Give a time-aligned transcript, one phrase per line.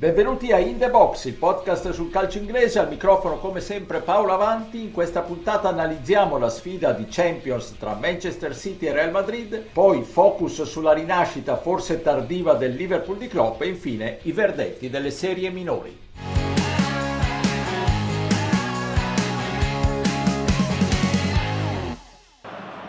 [0.00, 4.32] Benvenuti a In The Box, il podcast sul calcio inglese, al microfono come sempre Paolo
[4.32, 4.80] Avanti.
[4.80, 10.02] In questa puntata analizziamo la sfida di Champions tra Manchester City e Real Madrid, poi
[10.02, 15.50] focus sulla rinascita forse tardiva del Liverpool di Klopp e infine i verdetti delle serie
[15.50, 15.94] minori.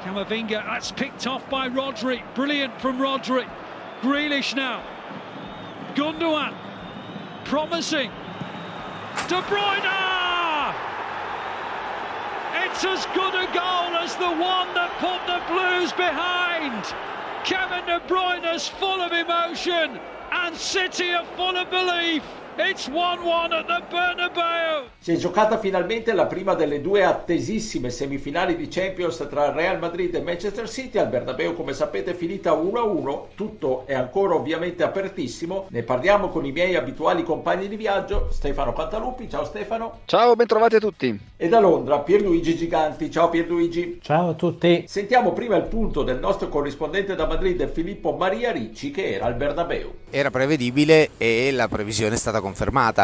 [0.05, 2.23] Camavinga, that's picked off by Rodri.
[2.35, 3.45] Brilliant from Rodri.
[4.01, 4.79] Grealish now.
[5.93, 6.60] Gundogan
[7.45, 8.11] promising.
[9.27, 10.75] De Bruyne!
[12.63, 16.83] It's as good a goal as the one that put the Blues behind.
[17.43, 19.99] Kevin De Bruyne is full of emotion
[20.31, 22.23] and City are full of belief.
[22.57, 24.89] It's 1-1 at the Bernabeu.
[24.99, 30.13] Si è giocata finalmente la prima delle due attesissime semifinali di Champions tra Real Madrid
[30.13, 30.99] e Manchester City.
[30.99, 33.27] Al Bernabeu, come sapete, è finita 1-1.
[33.35, 35.67] Tutto è ancora ovviamente apertissimo.
[35.69, 39.29] Ne parliamo con i miei abituali compagni di viaggio, Stefano Cantalupi.
[39.29, 40.01] Ciao Stefano.
[40.05, 41.19] Ciao, bentrovati a tutti.
[41.37, 43.09] E da Londra, Pierluigi Giganti.
[43.09, 43.99] Ciao Pierluigi.
[44.01, 44.83] Ciao a tutti.
[44.87, 49.35] Sentiamo prima il punto del nostro corrispondente da Madrid, Filippo Maria Ricci, che era al
[49.35, 49.93] Bernabeu.
[50.11, 52.49] Era prevedibile e la previsione è stata confermata.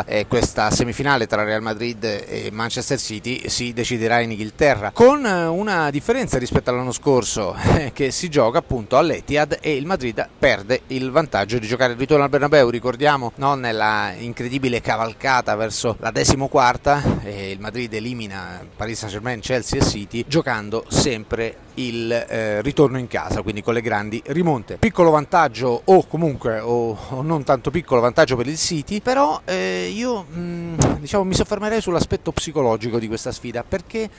[0.07, 5.89] E questa semifinale tra Real Madrid e Manchester City si deciderà in Inghilterra, con una
[5.89, 7.55] differenza rispetto all'anno scorso,
[7.93, 12.23] che si gioca appunto all'Etihad e il Madrid perde il vantaggio di giocare il ritorno
[12.23, 12.69] al Bernabeu.
[12.69, 19.79] Ricordiamo no, nella incredibile cavalcata verso la decimoquarta, eh, il Madrid elimina Paris Saint-Germain, Chelsea
[19.79, 24.77] e City, giocando sempre il eh, ritorno in casa, quindi con le grandi rimonte.
[24.77, 29.91] Piccolo vantaggio o comunque o, o non tanto piccolo vantaggio per il City, però eh,
[29.93, 34.09] io mh, diciamo, mi soffermerei sull'aspetto psicologico di questa sfida perché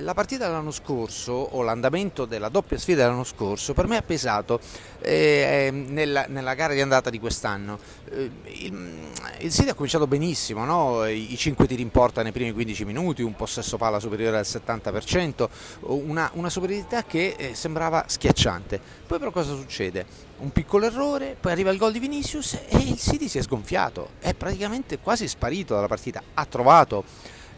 [0.00, 4.60] la partita dell'anno scorso o l'andamento della doppia sfida dell'anno scorso per me ha pesato
[5.00, 7.78] eh, nella, nella, gara di andata di quest'anno.
[8.10, 11.06] Eh, il, il City ha cominciato benissimo, no?
[11.06, 14.44] I, i 5 tiri in porta nei primi 15 minuti, un possesso palla superiore al
[14.44, 15.48] 70%,
[15.80, 18.80] una, una superiorità che eh, sembrava schiacciante.
[19.06, 20.04] Poi però cosa succede?
[20.38, 24.10] Un piccolo errore, poi arriva il gol di Vinicius e il City si è sgonfiato,
[24.18, 27.04] è praticamente quasi sparito dalla partita, ha trovato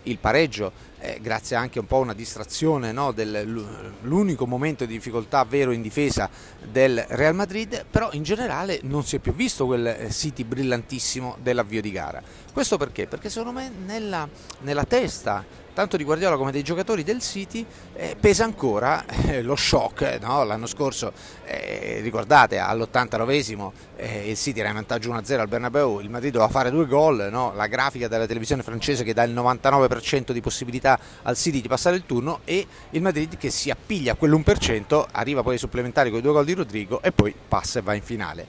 [0.09, 5.45] il pareggio eh, grazie anche un po' a una distrazione no, dell'unico momento di difficoltà
[5.45, 6.29] vero in difesa
[6.71, 11.37] del Real Madrid, però in generale non si è più visto quel eh, City brillantissimo
[11.41, 12.23] dell'avvio di gara.
[12.53, 13.07] Questo perché?
[13.07, 14.29] Perché secondo me nella,
[14.61, 15.45] nella testa
[15.78, 20.43] tanto di Guardiola come dei giocatori del City eh, pesa ancora eh, lo shock no?
[20.43, 21.12] l'anno scorso
[21.44, 26.50] eh, ricordate all'89esimo eh, il City era in vantaggio 1-0 al Bernabeu il Madrid doveva
[26.50, 27.53] fare due gol no?
[27.55, 31.95] la grafica della televisione francese che dà il 99% di possibilità al City di passare
[31.95, 36.19] il turno e il Madrid che si appiglia a quell'1% arriva poi ai supplementari con
[36.19, 38.47] i due gol di Rodrigo e poi passa e va in finale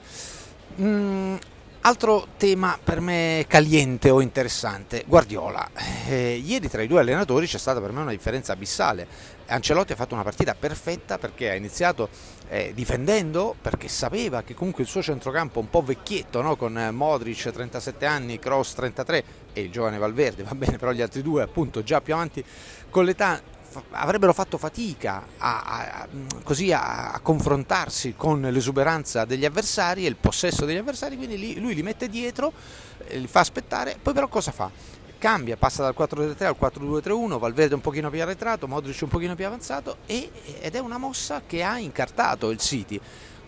[0.80, 1.36] mm,
[1.82, 5.70] Altro tema per me caliente o interessante, Guardiola.
[6.08, 9.06] Eh, ieri tra i due allenatori c'è stata per me una differenza abissale.
[9.46, 12.10] Ancelotti ha fatto una partita perfetta perché ha iniziato
[12.50, 16.54] eh, difendendo, perché sapeva che comunque il suo centrocampo un po' vecchietto, no?
[16.54, 19.24] con Modric 37 anni, Cross 33
[19.54, 22.44] e il giovane Valverde, va bene, però gli altri due appunto già più avanti
[22.90, 23.40] con l'età
[23.90, 26.08] avrebbero fatto fatica a, a,
[26.42, 31.60] così a, a, confrontarsi con l'esuberanza degli avversari e il possesso degli avversari, quindi li,
[31.60, 32.52] lui li mette dietro,
[33.06, 34.70] eh, li fa aspettare, poi però cosa fa?
[35.18, 39.46] Cambia, passa dal 4-3-3 al 4-2-3-1, Valverde un pochino più arretrato, Modric un pochino più
[39.46, 40.30] avanzato e,
[40.60, 42.98] ed è una mossa che ha incartato il City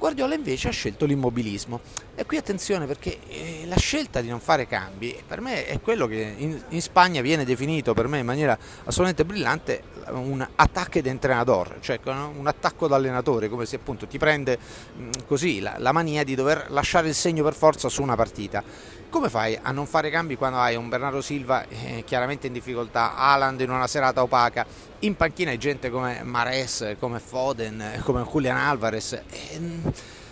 [0.02, 1.78] Guardiola invece ha scelto l'immobilismo.
[2.16, 6.08] E qui attenzione perché eh, la scelta di non fare cambi per me è quello
[6.08, 11.76] che in, in Spagna viene definito per me in maniera assolutamente brillante un attacco d'entrenador,
[11.78, 16.34] cioè un attacco d'allenatore, come se appunto ti prende mh, così la, la mania di
[16.34, 18.64] dover lasciare il segno per forza su una partita.
[19.12, 23.14] Come fai a non fare cambi quando hai un Bernardo Silva eh, chiaramente in difficoltà,
[23.14, 24.64] Haaland in una serata opaca,
[25.00, 29.86] in panchina hai gente come Mares, come Foden, come Julian Alvarez, e, mm,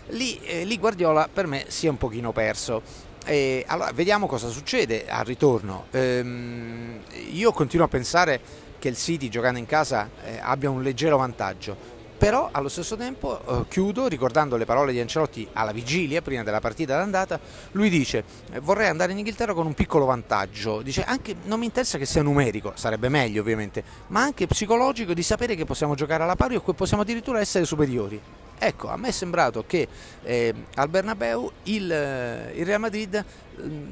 [0.09, 2.81] lì, eh, lì, Guardiola per me si è un pochino perso.
[3.27, 5.85] E allora vediamo cosa succede al ritorno.
[5.91, 7.00] Ehm,
[7.33, 8.41] io continuo a pensare
[8.79, 13.40] che il City giocando in casa eh, abbia un leggero vantaggio però allo stesso tempo
[13.40, 17.40] eh, chiudo ricordando le parole di Ancelotti alla vigilia prima della partita d'andata
[17.72, 18.22] lui dice
[18.52, 22.05] eh, vorrei andare in Inghilterra con un piccolo vantaggio dice anche non mi interessa che
[22.05, 26.56] sia numerico sarebbe meglio ovviamente ma anche psicologico di sapere che possiamo giocare alla pari
[26.56, 28.20] o che possiamo addirittura essere superiori
[28.62, 29.88] Ecco, a me è sembrato che
[30.23, 33.25] eh, al Bernabeu il, eh, il Real Madrid eh,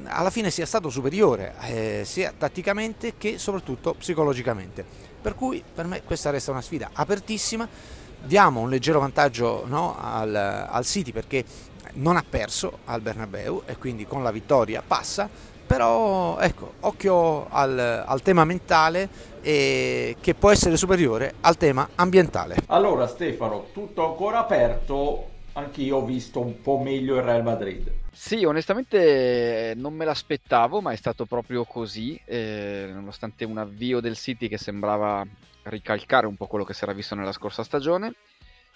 [0.03, 4.85] alla fine sia stato superiore, eh, sia tatticamente che soprattutto psicologicamente.
[5.19, 7.67] Per cui per me questa resta una sfida apertissima
[8.23, 11.43] diamo un leggero vantaggio no, al, al City perché
[11.93, 15.29] non ha perso al Bernabeu e quindi con la vittoria passa
[15.69, 19.07] però ecco, occhio al, al tema mentale
[19.41, 22.55] e che può essere superiore al tema ambientale.
[22.69, 27.91] Allora Stefano, tutto ancora aperto, anch'io ho visto un po' meglio il Real Madrid.
[28.11, 34.17] Sì, onestamente non me l'aspettavo, ma è stato proprio così, eh, nonostante un avvio del
[34.17, 35.23] City che sembrava
[35.63, 38.13] ricalcare un po' quello che si era visto nella scorsa stagione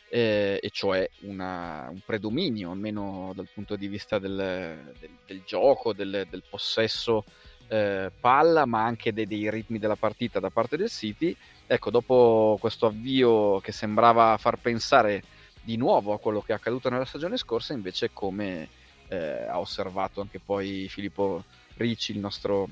[0.09, 5.91] eh, e cioè una, un predominio, almeno dal punto di vista del, del, del gioco,
[5.91, 7.23] del, del possesso
[7.67, 11.35] eh, palla, ma anche dei, dei, ritmi della partita da parte del City.
[11.65, 15.23] Ecco, dopo questo avvio che sembrava far pensare
[15.63, 18.69] di nuovo a quello che è accaduto nella stagione scorsa, invece come
[19.07, 21.43] eh, ha osservato anche poi Filippo
[21.75, 22.69] Ricci, il nostro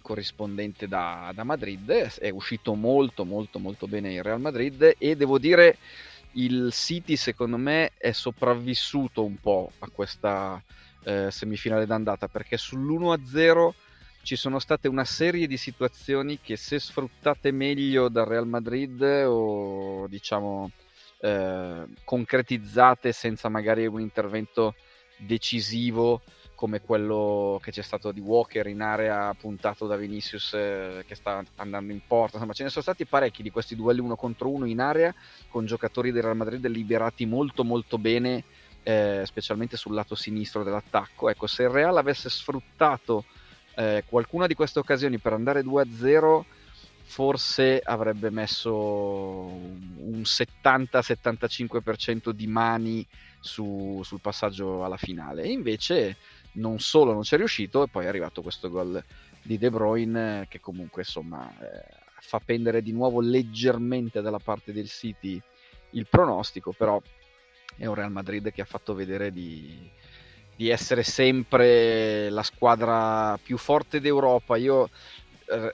[0.00, 5.38] corrispondente da, da Madrid, è uscito molto molto molto bene il Real Madrid e devo
[5.38, 5.78] dire
[6.32, 10.62] il City secondo me è sopravvissuto un po' a questa
[11.04, 13.70] eh, semifinale d'andata perché sull'1-0
[14.22, 20.06] ci sono state una serie di situazioni che se sfruttate meglio dal Real Madrid o
[20.08, 20.70] diciamo
[21.20, 24.74] eh, concretizzate senza magari un intervento
[25.16, 26.22] decisivo
[26.60, 31.42] come quello che c'è stato di Walker in area puntato da Vinicius eh, che sta
[31.56, 32.34] andando in porta.
[32.34, 35.14] Insomma, ce ne sono stati parecchi di questi duelli uno contro uno in area
[35.48, 38.44] con giocatori del Real Madrid liberati molto molto bene,
[38.82, 41.30] eh, specialmente sul lato sinistro dell'attacco.
[41.30, 43.24] Ecco, se il Real avesse sfruttato
[43.76, 46.44] eh, qualcuna di queste occasioni per andare 2-0
[47.10, 53.04] forse avrebbe messo un 70-75% di mani
[53.40, 55.42] su, sul passaggio alla finale.
[55.42, 56.14] E invece
[56.52, 59.02] non solo non ci è riuscito, e poi è arrivato questo gol
[59.42, 61.84] di De Bruyne che comunque insomma eh,
[62.20, 65.40] fa pendere di nuovo leggermente dalla parte del City
[65.90, 67.00] il pronostico, però
[67.76, 69.90] è un Real Madrid che ha fatto vedere di,
[70.54, 74.56] di essere sempre la squadra più forte d'Europa.
[74.56, 74.90] Io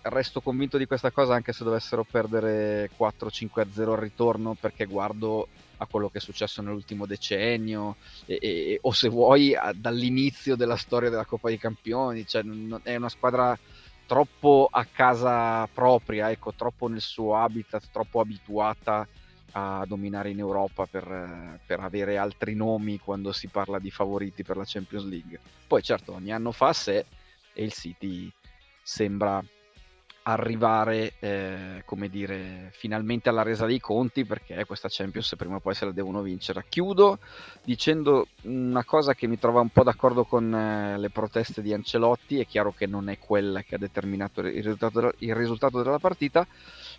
[0.02, 5.86] resto convinto di questa cosa anche se dovessero perdere 4-5-0 al ritorno perché guardo a
[5.86, 11.10] quello che è successo nell'ultimo decennio e, e, o se vuoi a, dall'inizio della storia
[11.10, 13.58] della Coppa dei Campioni, cioè, non, è una squadra
[14.06, 19.06] troppo a casa propria, ecco, troppo nel suo habitat, troppo abituata
[19.52, 24.56] a dominare in Europa per, per, avere altri nomi quando si parla di favoriti per
[24.56, 25.40] la Champions League.
[25.66, 27.04] Poi certo ogni anno fa sé
[27.52, 28.30] e il City
[28.82, 29.42] sembra
[30.28, 35.74] arrivare, eh, come dire, finalmente alla resa dei conti perché questa Champions prima o poi
[35.74, 36.64] se la devono vincere.
[36.68, 37.18] Chiudo
[37.62, 42.40] dicendo una cosa che mi trova un po' d'accordo con eh, le proteste di Ancelotti,
[42.40, 46.44] è chiaro che non è quella che ha determinato il risultato, il risultato della partita,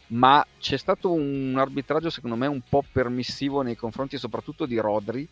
[0.08, 5.28] ma c'è stato un arbitraggio secondo me un po' permissivo nei confronti soprattutto di Rodri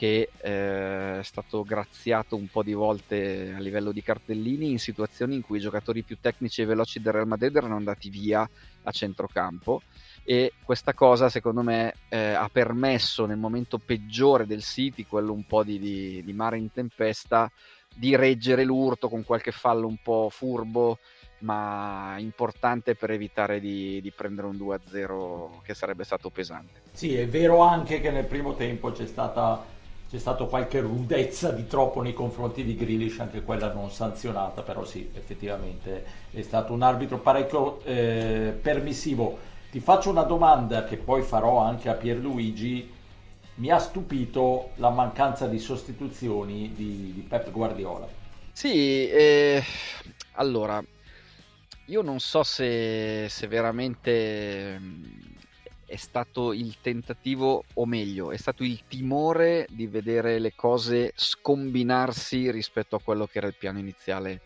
[0.00, 5.34] che eh, è stato graziato un po' di volte a livello di cartellini in situazioni
[5.34, 8.48] in cui i giocatori più tecnici e veloci del Real Madrid erano andati via
[8.82, 9.82] a centrocampo
[10.24, 15.44] e questa cosa secondo me eh, ha permesso nel momento peggiore del City, quello un
[15.44, 17.52] po' di, di, di mare in tempesta,
[17.94, 20.98] di reggere l'urto con qualche fallo un po' furbo
[21.40, 26.80] ma importante per evitare di, di, prendere un 2-0 che sarebbe stato pesante.
[26.92, 29.78] Sì, è vero anche che nel primo tempo c'è stata
[30.10, 34.84] c'è stata qualche rudezza di troppo nei confronti di Grealish, anche quella non sanzionata, però
[34.84, 39.38] sì, effettivamente è stato un arbitro parecchio eh, permissivo.
[39.70, 42.90] Ti faccio una domanda che poi farò anche a Pierluigi.
[43.54, 48.08] Mi ha stupito la mancanza di sostituzioni di, di Pep Guardiola.
[48.50, 49.62] Sì, eh,
[50.32, 50.82] allora,
[51.84, 54.76] io non so se, se veramente
[55.90, 62.48] è stato il tentativo, o meglio, è stato il timore di vedere le cose scombinarsi
[62.52, 64.40] rispetto a quello che era il piano iniziale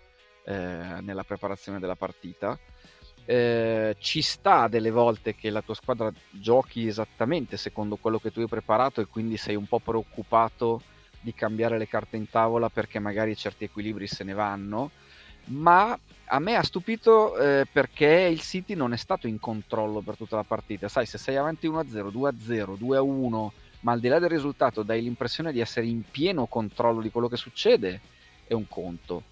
[0.44, 0.54] eh,
[1.02, 2.58] nella preparazione della partita.
[3.26, 8.40] Eh, ci sta delle volte che la tua squadra giochi esattamente secondo quello che tu
[8.40, 10.82] hai preparato e quindi sei un po' preoccupato
[11.20, 14.90] di cambiare le carte in tavola perché magari certi equilibri se ne vanno
[15.46, 20.16] ma a me ha stupito eh, perché il City non è stato in controllo per
[20.16, 20.88] tutta la partita.
[20.88, 23.48] Sai, se sei avanti 1-0, 2-0, 2-1,
[23.80, 27.28] ma al di là del risultato dai l'impressione di essere in pieno controllo di quello
[27.28, 28.00] che succede,
[28.46, 29.24] è un conto.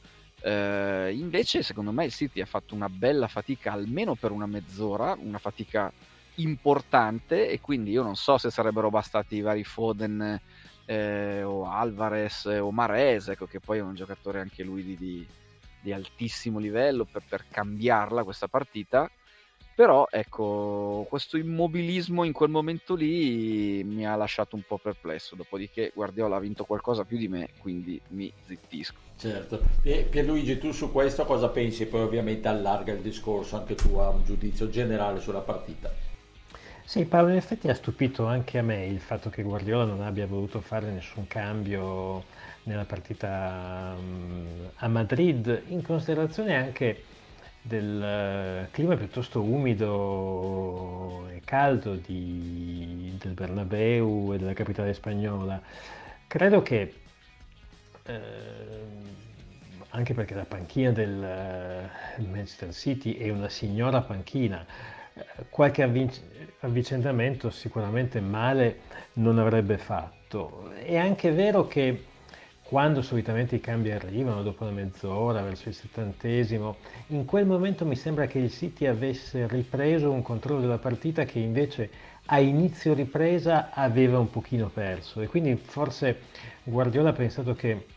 [0.43, 5.17] Eh, invece, secondo me, il City ha fatto una bella fatica almeno per una mezz'ora,
[5.19, 5.91] una fatica
[6.37, 10.41] importante, e quindi io non so se sarebbero bastati i vari Foden
[10.85, 15.27] eh, o Alvarez o Mares, ecco, che poi è un giocatore anche lui di, di
[15.83, 19.11] di altissimo livello per, per cambiarla questa partita,
[19.75, 25.93] Però ecco, questo immobilismo in quel momento lì mi ha lasciato un po' perplesso, dopodiché
[25.95, 29.01] Guardiola ha vinto qualcosa più di me, quindi mi zittisco.
[29.17, 29.61] Certo.
[29.81, 31.87] Pierluigi, tu su questo cosa pensi?
[31.87, 35.91] Poi ovviamente allarga il discorso, anche tu hai un giudizio generale sulla partita.
[36.85, 40.27] Sì, Paolo, in effetti ha stupito anche a me il fatto che Guardiola non abbia
[40.27, 42.25] voluto fare nessun cambio
[42.65, 47.05] nella partita mm, a Madrid, in considerazione anche
[47.63, 55.61] del eh, clima piuttosto umido e caldo di, del Bernabeu e della capitale spagnola.
[56.27, 56.95] Credo che,
[58.05, 58.21] eh,
[59.91, 61.89] anche perché la panchina del
[62.19, 64.65] uh, Manchester City è una signora panchina,
[65.15, 66.21] eh, qualche avvic-
[66.61, 68.81] avvicendamento sicuramente male
[69.15, 70.73] non avrebbe fatto.
[70.73, 72.07] È anche vero che
[72.73, 76.77] quando solitamente i cambi arrivano dopo una mezz'ora, verso il settantesimo,
[77.09, 81.39] in quel momento mi sembra che il City avesse ripreso un controllo della partita che
[81.39, 81.91] invece
[82.25, 86.21] a inizio ripresa aveva un pochino perso e quindi forse
[86.63, 87.89] Guardiola ha pensato che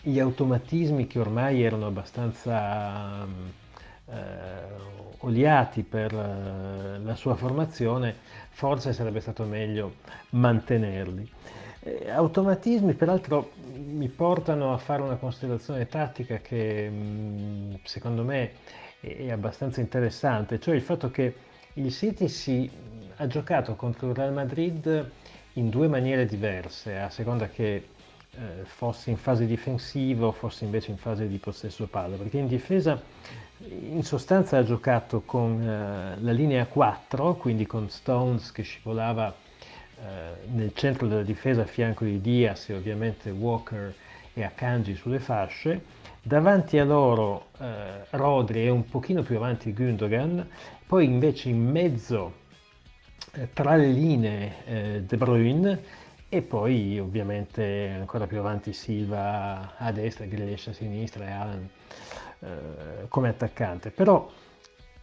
[0.00, 4.16] gli automatismi che ormai erano abbastanza eh,
[5.18, 8.14] oliati per eh, la sua formazione,
[8.50, 9.94] forse sarebbe stato meglio
[10.30, 11.28] mantenerli.
[11.80, 18.52] Eh, automatismi peraltro mi portano a fare una considerazione tattica che mm, secondo me
[19.00, 21.34] è abbastanza interessante, cioè il fatto che
[21.74, 22.68] il City si,
[23.16, 25.10] ha giocato contro il Real Madrid
[25.54, 30.90] in due maniere diverse, a seconda che eh, fosse in fase difensiva o fosse invece
[30.90, 33.00] in fase di possesso palla, perché in difesa
[33.60, 39.34] in sostanza ha giocato con eh, la linea 4, quindi con Stones che scivolava
[40.50, 43.94] nel centro della difesa a fianco di Diaz e ovviamente Walker
[44.32, 45.82] e Akanji sulle fasce,
[46.22, 50.46] davanti a loro eh, Rodri e un pochino più avanti Gundogan,
[50.86, 52.32] poi invece in mezzo
[53.32, 56.06] eh, tra le linee eh, De Bruyne.
[56.30, 61.68] E poi ovviamente ancora più avanti Silva a destra, Grealish a sinistra e Alan
[62.40, 62.48] eh,
[63.08, 63.90] come attaccante.
[63.90, 64.30] Però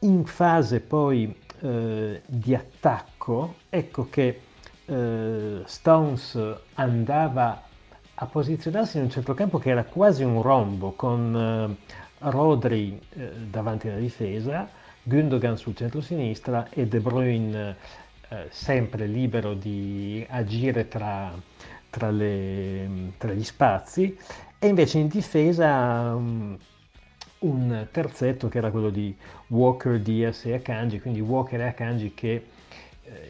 [0.02, 4.40] in fase poi eh, di attacco, ecco che
[4.86, 6.40] eh, Stones
[6.76, 7.64] andava
[8.18, 13.90] a posizionarsi in un centrocampo che era quasi un rombo con eh, Rodri eh, davanti
[13.90, 14.70] alla difesa,
[15.04, 17.76] Gundogan sul centro-sinistra e De Bruyne
[18.30, 21.32] eh, sempre libero di agire tra,
[21.90, 24.18] tra, le, tra, gli spazi.
[24.58, 26.58] E invece in difesa um,
[27.40, 29.16] un terzetto che era quello di
[29.48, 32.46] Walker, Diaz e Akanji, quindi Walker e Akanji che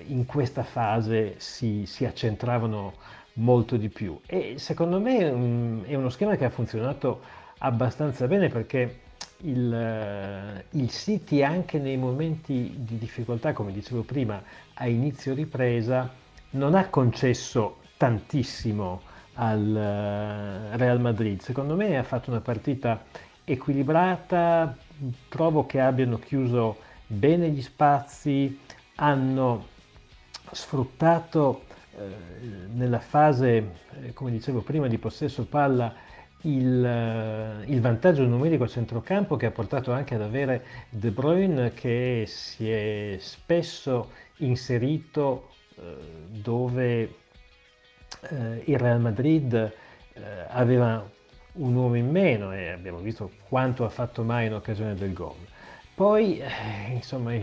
[0.07, 2.93] in questa fase si, si, accentravano
[3.33, 7.21] molto di più e secondo me um, è uno schema che ha funzionato
[7.57, 9.01] abbastanza bene perché
[9.39, 14.41] il, uh, il City anche nei momenti di difficoltà, come dicevo prima,
[14.75, 16.09] a inizio ripresa,
[16.51, 19.01] non ha concesso tantissimo
[19.33, 19.61] al
[20.73, 21.41] uh, Real Madrid.
[21.41, 23.03] Secondo me ha fatto una partita
[23.43, 24.75] equilibrata,
[25.27, 28.59] trovo che abbiano chiuso bene gli spazi,
[28.95, 29.67] hanno
[30.51, 31.63] sfruttato
[31.97, 32.03] eh,
[32.73, 33.71] nella fase,
[34.03, 35.93] eh, come dicevo prima, di possesso palla
[36.41, 41.73] il, eh, il, vantaggio numerico a centrocampo che ha portato anche ad avere De Bruyne
[41.73, 45.49] che si è spesso inserito
[46.27, 47.15] dove
[48.63, 49.73] il Real Madrid
[50.47, 51.05] aveva
[51.53, 55.35] un uomo in meno e abbiamo visto quanto ha fatto mai in occasione del gol.
[55.93, 56.41] Poi,
[56.91, 57.33] insomma,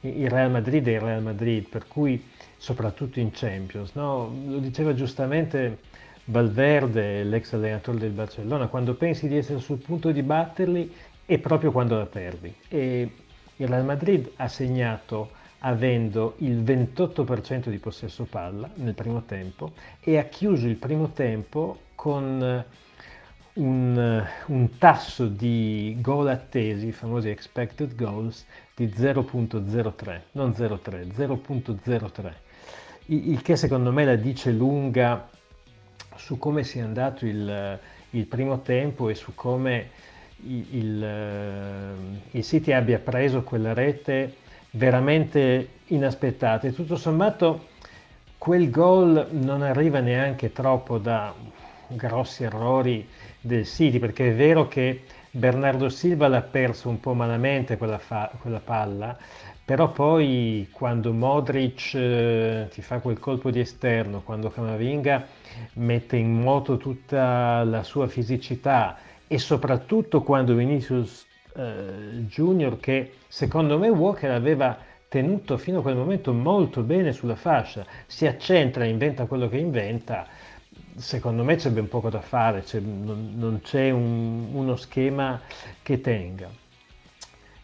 [0.00, 2.22] il Real Madrid è il Real Madrid, per cui
[2.56, 4.32] soprattutto in Champions, no?
[4.46, 5.78] lo diceva giustamente
[6.24, 10.92] Valverde, l'ex allenatore del Barcellona, quando pensi di essere sul punto di batterli
[11.24, 12.54] è proprio quando la perdi.
[12.68, 13.10] E
[13.56, 20.18] il Real Madrid ha segnato avendo il 28% di possesso palla nel primo tempo e
[20.18, 22.64] ha chiuso il primo tempo con
[23.54, 32.32] un, un tasso di gol attesi, i famosi expected goals, di 0.03, non 0.3, 0.03,
[33.06, 35.28] il che secondo me la dice lunga
[36.16, 37.78] su come sia andato il,
[38.10, 39.90] il primo tempo e su come
[40.46, 41.92] il, il, eh,
[42.30, 44.36] il, City abbia preso quella rete
[44.72, 46.66] veramente inaspettata.
[46.66, 47.68] E tutto sommato
[48.38, 51.34] quel gol non arriva neanche troppo da
[51.88, 53.06] grossi errori
[53.40, 58.32] del City perché è vero che Bernardo Silva l'ha perso un po' malamente quella, fa-
[58.40, 59.16] quella palla,
[59.64, 65.26] però poi quando Modric eh, ti fa quel colpo di esterno, quando Camavinga
[65.74, 73.78] mette in moto tutta la sua fisicità e soprattutto quando Vinicius eh, Junior che secondo
[73.78, 74.76] me Walker aveva
[75.08, 80.26] tenuto fino a quel momento molto bene sulla fascia, si accentra, inventa quello che inventa,
[81.00, 85.40] secondo me c'è ben poco da fare, c'è, non, non, c'è un, uno schema
[85.82, 86.48] che tenga.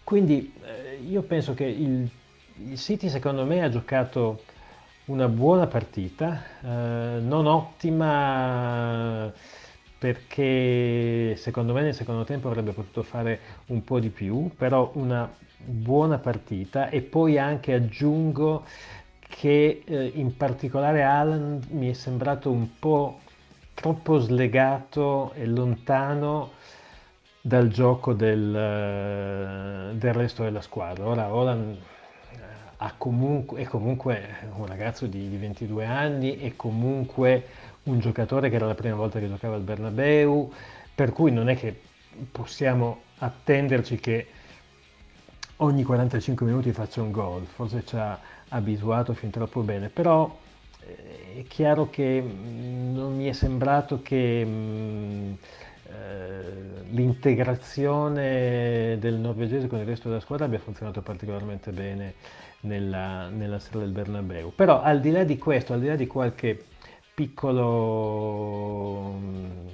[0.03, 2.09] Quindi eh, io penso che il,
[2.69, 4.43] il, City secondo me ha giocato
[5.07, 9.33] una buona partita, eh, non ottima
[9.99, 15.31] perché secondo me nel secondo tempo avrebbe potuto fare un po' di più, però una
[15.57, 18.65] buona partita e poi anche aggiungo
[19.29, 23.21] che eh, in particolare Alan mi è sembrato un po'
[23.77, 26.53] troppo slegato e lontano
[27.43, 31.07] dal gioco del, eh, del resto della squadra.
[31.07, 31.77] Ora Olan
[32.33, 37.47] eh, comunque, è comunque un ragazzo di, di 22 anni, è comunque
[37.85, 40.51] un giocatore che era la prima volta che giocava al Bernabeu,
[40.95, 41.79] per cui non è che
[42.33, 44.27] possiamo attenderci che
[45.57, 48.19] ogni 45 minuti faccia un gol, forse ci ha
[48.49, 50.35] abituato fin troppo bene, però
[51.37, 55.33] è chiaro che mm, non mi è sembrato che mm,
[55.89, 62.15] eh, l'integrazione del norvegese con il resto della squadra abbia funzionato particolarmente bene
[62.61, 64.53] nella, nella sera del Bernabeu.
[64.55, 66.65] Però al di là di questo, al di là di qualche
[67.15, 69.67] piccolo mm,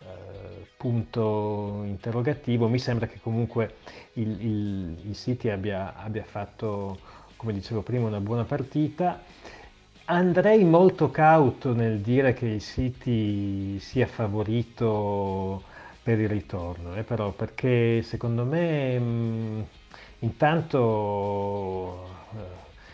[0.00, 3.76] eh, punto interrogativo, mi sembra che comunque
[4.14, 6.98] il, il, il City abbia, abbia fatto,
[7.36, 9.22] come dicevo prima, una buona partita.
[10.12, 15.62] Andrei molto cauto nel dire che il City sia favorito
[16.02, 19.60] per il ritorno, eh, però perché secondo me mh, mm,
[20.18, 22.40] intanto eh,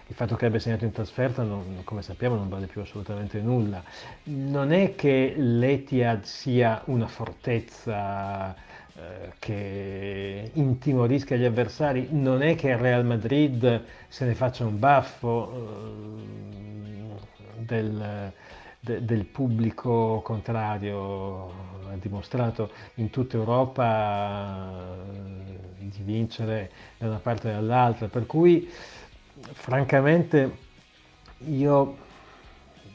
[0.06, 3.82] il fatto che abbia segnato in trasferta, non, come sappiamo, non vale più assolutamente nulla.
[4.24, 8.54] Non è che l'Etihad sia una fortezza
[8.94, 14.78] eh, che intimorisca gli avversari, non è che il Real Madrid se ne faccia un
[14.78, 16.57] baffo eh,
[17.68, 18.32] del,
[18.80, 24.96] de, del pubblico contrario, ha dimostrato in tutta Europa
[25.78, 28.68] eh, di vincere da una parte e dall'altra, per cui
[29.52, 30.66] francamente
[31.46, 31.96] io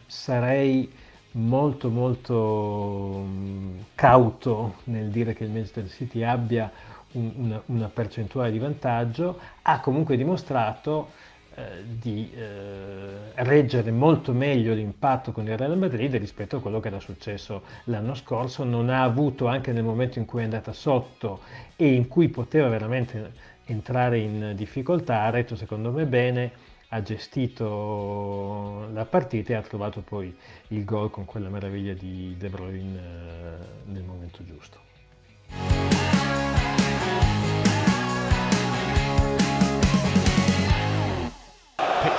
[0.08, 0.92] sarei
[1.34, 6.72] molto molto mm, cauto nel dire che il Manchester City abbia
[7.14, 11.12] un, una, una, percentuale di vantaggio, ha comunque dimostrato
[11.56, 16.88] eh, di eh, reggere molto meglio l'impatto con il Real Madrid rispetto a quello che
[16.88, 21.42] era successo l'anno scorso, non ha avuto anche nel momento in cui è andata sotto
[21.76, 23.34] e in cui poteva veramente
[23.66, 26.52] entrare in difficoltà, ha retto secondo me bene,
[26.90, 30.36] ha gestito la partita e ha trovato poi
[30.70, 34.82] il gol con quella meraviglia di De Bruyne eh, nel momento giusto.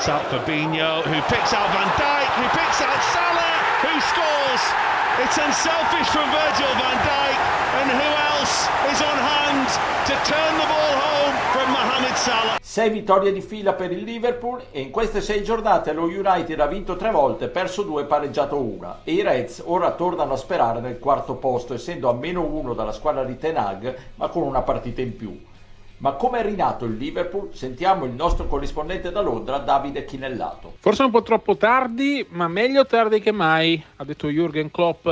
[0.04, 4.62] Picks out Fabinho, who picks out Van Dijk, who picks out Salah, who scores.
[5.24, 7.40] It's unselfish from Virgil van Dijk,
[7.80, 9.66] and who else is on hand
[10.04, 12.58] to turn the ball home from Mohamed Salah?
[12.60, 16.66] Sei vittorie di fila per il Liverpool e in queste sei giornate lo United ha
[16.66, 20.98] vinto tre volte, perso due, pareggiato una e i Reds ora tornano a sperare nel
[20.98, 25.00] quarto posto essendo a meno uno dalla squadra di Ten Hag ma con una partita
[25.00, 25.52] in più.
[25.98, 27.50] Ma come è rinato il Liverpool?
[27.54, 30.74] Sentiamo il nostro corrispondente da Londra, Davide Chinellato.
[30.80, 35.08] Forse un po' troppo tardi, ma meglio tardi che mai, ha detto Jürgen Klopp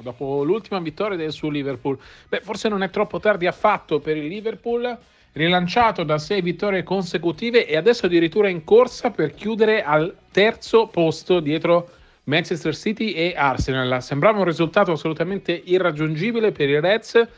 [0.00, 1.98] dopo l'ultima vittoria del suo Liverpool.
[2.28, 4.96] Beh, forse non è troppo tardi affatto per il Liverpool,
[5.32, 11.40] rilanciato da sei vittorie consecutive e adesso addirittura in corsa per chiudere al terzo posto
[11.40, 11.90] dietro
[12.24, 14.02] Manchester City e Arsenal.
[14.02, 17.28] Sembrava un risultato assolutamente irraggiungibile per i Reds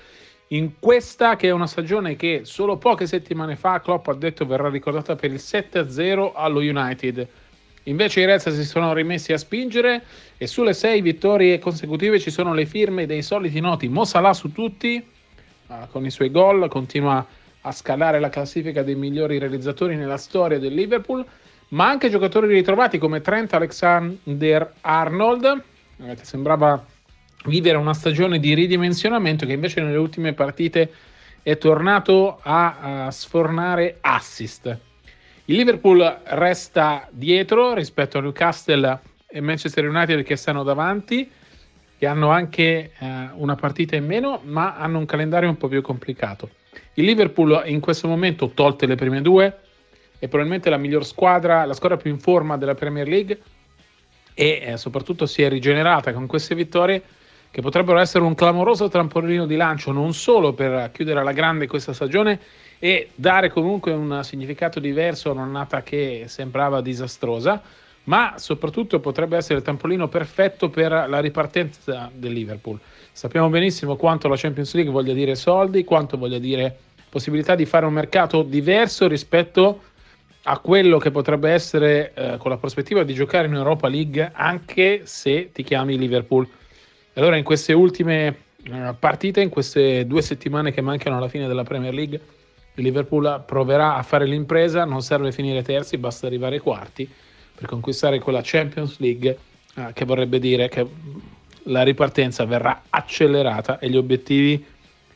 [0.48, 4.70] in questa che è una stagione che solo poche settimane fa Klopp ha detto verrà
[4.70, 7.26] ricordata per il 7-0 allo United.
[7.84, 10.02] Invece i Reds si sono rimessi a spingere
[10.36, 14.52] e sulle sei vittorie consecutive ci sono le firme dei soliti noti Mo Salah su
[14.52, 15.04] tutti,
[15.90, 17.24] con i suoi gol, continua
[17.62, 21.24] a scalare la classifica dei migliori realizzatori nella storia del Liverpool,
[21.68, 25.62] ma anche giocatori ritrovati come Trent Alexander Arnold,
[26.04, 26.82] eh, sembrava
[27.44, 30.90] vivere una stagione di ridimensionamento che invece nelle ultime partite
[31.42, 34.78] è tornato a, a sfornare assist.
[35.46, 41.30] Il Liverpool resta dietro rispetto a Newcastle e Manchester United che stanno davanti,
[41.96, 45.80] che hanno anche eh, una partita in meno, ma hanno un calendario un po' più
[45.80, 46.50] complicato.
[46.94, 49.58] Il Liverpool in questo momento, tolte le prime due,
[50.18, 53.40] è probabilmente la miglior squadra, la squadra più in forma della Premier League
[54.34, 57.02] e eh, soprattutto si è rigenerata con queste vittorie
[57.50, 61.92] che potrebbero essere un clamoroso trampolino di lancio non solo per chiudere alla grande questa
[61.92, 62.38] stagione
[62.78, 67.60] e dare comunque un significato diverso a un'annata che sembrava disastrosa,
[68.04, 72.78] ma soprattutto potrebbe essere il trampolino perfetto per la ripartenza del Liverpool.
[73.12, 76.76] Sappiamo benissimo quanto la Champions League voglia dire soldi, quanto voglia dire
[77.08, 79.82] possibilità di fare un mercato diverso rispetto
[80.44, 85.02] a quello che potrebbe essere eh, con la prospettiva di giocare in Europa League anche
[85.04, 86.48] se ti chiami Liverpool.
[87.18, 91.64] Allora in queste ultime eh, partite, in queste due settimane che mancano alla fine della
[91.64, 92.20] Premier League,
[92.74, 97.10] il Liverpool proverà a fare l'impresa, non serve finire terzi, basta arrivare quarti
[97.56, 99.38] per conquistare quella Champions League
[99.74, 100.86] eh, che vorrebbe dire che
[101.64, 104.64] la ripartenza verrà accelerata e gli obiettivi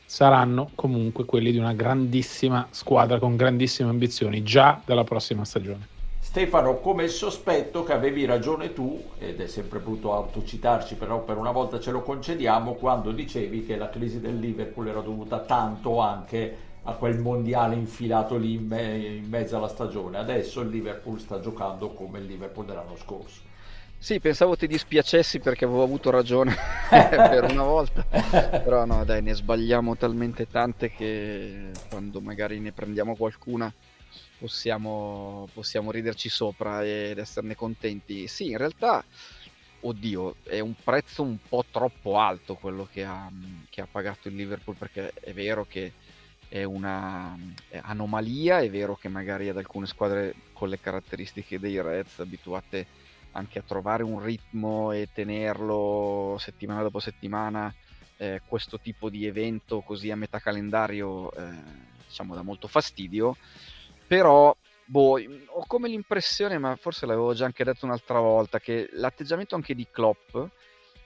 [0.05, 5.92] saranno comunque quelli di una grandissima squadra con grandissime ambizioni già dalla prossima stagione.
[6.33, 11.37] Stefano, come il sospetto che avevi ragione tu, ed è sempre brutto autocitarci, però per
[11.37, 16.01] una volta ce lo concediamo, quando dicevi che la crisi del Liverpool era dovuta tanto
[16.01, 20.17] anche a quel mondiale infilato lì in, me- in mezzo alla stagione.
[20.17, 23.43] Adesso il Liverpool sta giocando come il Liverpool dell'anno scorso.
[23.99, 26.57] Sì, pensavo ti dispiacessi perché avevo avuto ragione
[26.89, 33.17] per una volta, però no, dai, ne sbagliamo talmente tante che quando magari ne prendiamo
[33.17, 33.71] qualcuna
[34.43, 38.27] possiamo, possiamo riderci sopra ed esserne contenti.
[38.27, 39.05] Sì, in realtà,
[39.81, 43.31] oddio, è un prezzo un po' troppo alto quello che ha,
[43.71, 45.93] che ha pagato il Liverpool perché è vero che
[46.49, 47.39] è una
[47.83, 52.87] anomalia, è vero che magari ad alcune squadre con le caratteristiche dei Reds abituate
[53.33, 57.73] anche a trovare un ritmo e tenerlo settimana dopo settimana,
[58.19, 63.37] eh, questo tipo di evento così a metà calendario eh, diciamo dà molto fastidio,
[64.13, 69.55] però boh, ho come l'impressione, ma forse l'avevo già anche detto un'altra volta, che l'atteggiamento
[69.55, 70.37] anche di Klopp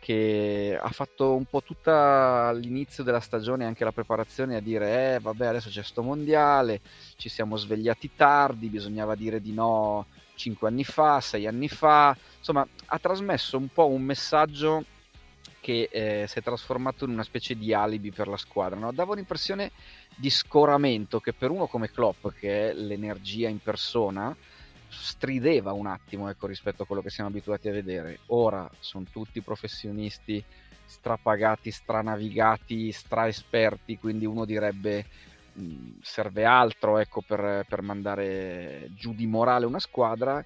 [0.00, 5.20] che ha fatto un po' tutta l'inizio della stagione anche la preparazione a dire eh
[5.20, 6.80] vabbè adesso c'è sto mondiale
[7.16, 12.64] ci siamo svegliati tardi bisognava dire di no cinque anni fa sei anni fa insomma
[12.86, 14.84] ha trasmesso un po' un messaggio
[15.66, 18.92] che eh, si è trasformato in una specie di alibi per la squadra no?
[18.92, 19.72] dava un'impressione
[20.14, 24.36] di scoramento che per uno come Klopp che è l'energia in persona
[24.88, 28.20] strideva un attimo ecco, rispetto a quello che siamo abituati a vedere.
[28.26, 30.42] Ora sono tutti professionisti
[30.84, 35.04] strapagati, stranavigati, straesperti, quindi uno direbbe
[35.54, 40.44] mh, serve altro ecco, per, per mandare giù di morale una squadra.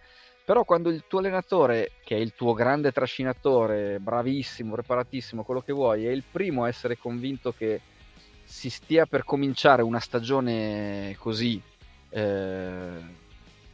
[0.50, 5.72] Però quando il tuo allenatore, che è il tuo grande trascinatore, bravissimo, preparatissimo, quello che
[5.72, 7.80] vuoi, è il primo a essere convinto che
[8.42, 11.62] si stia per cominciare una stagione così,
[12.08, 12.98] eh,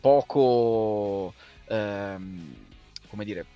[0.03, 1.33] poco,
[1.69, 2.55] ehm,
[3.09, 3.47] come dire,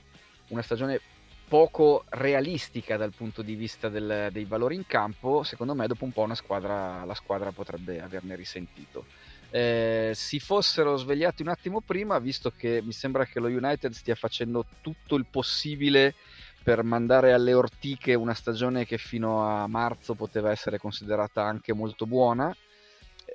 [0.48, 0.98] una stagione
[1.46, 6.12] poco realistica dal punto di vista del, dei valori in campo, secondo me dopo un
[6.12, 9.04] po' squadra, la squadra potrebbe averne risentito.
[9.52, 14.14] Eh, si fossero svegliati un attimo prima, visto che mi sembra che lo United stia
[14.14, 16.14] facendo tutto il possibile
[16.62, 22.06] per mandare alle ortiche una stagione che fino a marzo poteva essere considerata anche molto
[22.06, 22.54] buona,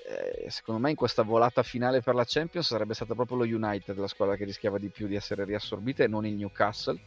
[0.08, 3.98] eh, secondo me in questa volata finale per la Champions sarebbe stata proprio lo United
[3.98, 7.00] la squadra che rischiava di più di essere riassorbita e non il Newcastle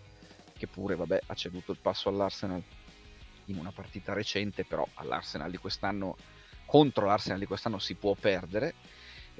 [0.57, 2.63] che pure vabbè, ha ceduto il passo all'Arsenal
[3.47, 6.17] in una partita recente però all'Arsenal di quest'anno
[6.67, 8.75] contro l'Arsenal di quest'anno si può perdere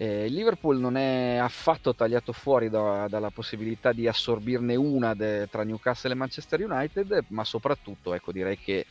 [0.05, 5.65] il Liverpool non è affatto tagliato fuori da, dalla possibilità di assorbirne una de, tra
[5.65, 8.87] Newcastle e Manchester United ma soprattutto ecco direi che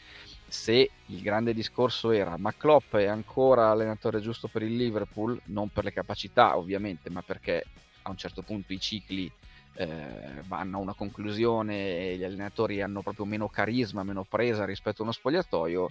[0.47, 5.69] se il grande discorso era ma Klopp è ancora allenatore giusto per il Liverpool, non
[5.69, 7.63] per le capacità ovviamente, ma perché
[8.03, 9.29] a un certo punto i cicli
[9.75, 15.01] eh, vanno a una conclusione e gli allenatori hanno proprio meno carisma, meno presa rispetto
[15.01, 15.89] a uno spogliatoio,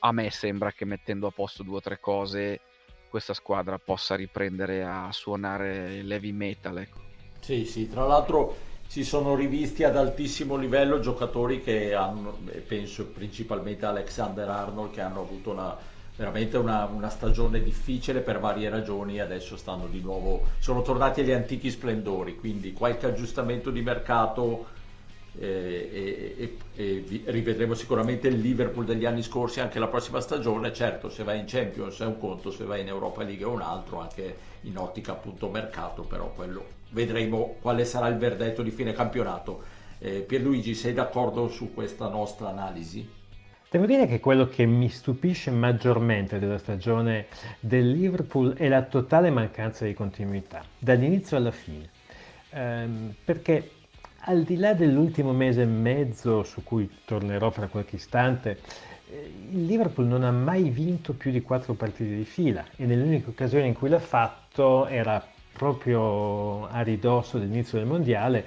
[0.00, 2.60] a me sembra che mettendo a posto due o tre cose
[3.08, 6.78] questa squadra possa riprendere a suonare il heavy metal.
[6.78, 6.98] Ecco.
[7.40, 13.84] Sì, sì, tra l'altro si sono rivisti ad altissimo livello giocatori che hanno, penso principalmente
[13.84, 15.76] Alexander Arnold, che hanno avuto una,
[16.16, 21.32] veramente una, una, stagione difficile per varie ragioni adesso stanno di nuovo, sono tornati agli
[21.32, 24.76] antichi splendori, quindi qualche aggiustamento di mercato
[25.38, 31.08] e, e, e, rivedremo sicuramente il Liverpool degli anni scorsi anche la prossima stagione, certo
[31.08, 34.00] se vai in Champions è un conto, se vai in Europa League è un altro,
[34.00, 39.76] anche in ottica appunto mercato, però quello vedremo quale sarà il verdetto di fine campionato.
[39.98, 43.16] Eh, Pierluigi, sei d'accordo su questa nostra analisi?
[43.70, 47.26] Devo dire che quello che mi stupisce maggiormente della stagione
[47.60, 51.90] del Liverpool è la totale mancanza di continuità, dall'inizio alla fine.
[52.50, 53.72] Ehm, perché
[54.20, 58.58] al di là dell'ultimo mese e mezzo su cui tornerò fra qualche istante,
[59.10, 63.30] eh, il Liverpool non ha mai vinto più di quattro partite di fila e nell'unica
[63.30, 68.46] occasione in cui l'ha fatto era proprio a ridosso dell'inizio del mondiale.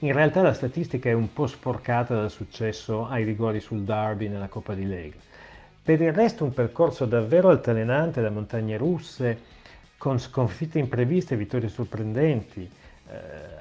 [0.00, 4.48] In realtà la statistica è un po' sporcata dal successo ai rigori sul Derby nella
[4.48, 5.16] Coppa di Lega.
[5.84, 9.38] Per il resto un percorso davvero altalenante da montagne russe,
[9.98, 12.68] con sconfitte impreviste e vittorie sorprendenti.
[13.08, 13.51] Eh,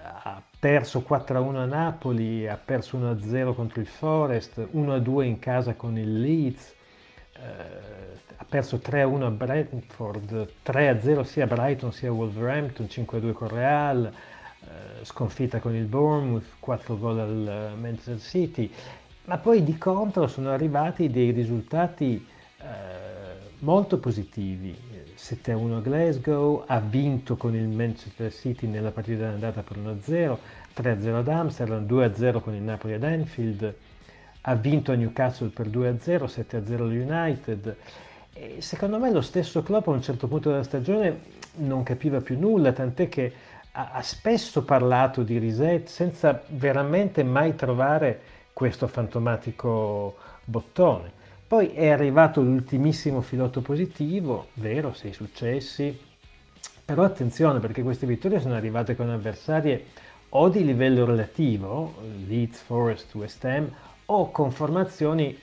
[0.62, 6.21] perso 4-1 a Napoli, ha perso 1-0 contro il Forest, 1-2 in casa con il
[6.21, 6.76] Leeds,
[7.34, 7.39] eh,
[8.36, 14.06] ha perso 3-1 a Brentford, 3-0 sia a Brighton sia a Wolverhampton, 5-2 con Real,
[14.06, 18.71] eh, sconfitta con il Bournemouth, 4 gol al Manchester City,
[19.26, 22.24] ma poi di contro sono arrivati dei risultati
[22.60, 22.65] eh,
[23.62, 24.78] molto positivi.
[25.21, 30.38] 7-1 a Glasgow, ha vinto con il Manchester City nella partita d'andata per 1-0,
[30.75, 33.75] 3-0 ad Amsterdam, 2-0 con il Napoli ad Anfield,
[34.41, 37.75] ha vinto a Newcastle per 2-0, 7-0 allo United.
[38.34, 41.19] E secondo me lo stesso Klopp a un certo punto della stagione
[41.57, 43.31] non capiva più nulla, tant'è che
[43.73, 48.21] ha, ha spesso parlato di reset senza veramente mai trovare
[48.53, 51.19] questo fantomatico bottone.
[51.52, 56.00] Poi è arrivato l'ultimissimo filotto positivo, vero, sei successi,
[56.86, 59.88] però attenzione perché queste vittorie sono arrivate con avversarie
[60.30, 63.70] o di livello relativo, Leeds, Forest, West Ham,
[64.06, 65.38] o con formazioni